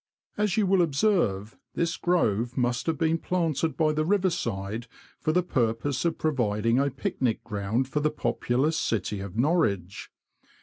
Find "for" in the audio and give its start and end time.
5.19-5.31, 7.87-7.99